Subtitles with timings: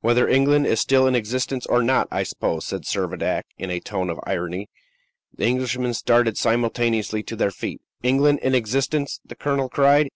[0.00, 4.10] "Whether England is still in existence or not, I suppose," said Servadac, in a tone
[4.10, 4.68] of irony.
[5.34, 7.80] The Englishmen started simultaneously to their feet.
[8.02, 10.10] "England in existence?" the colonel cried.